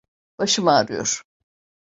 [0.39, 1.21] Başım ağrıyor.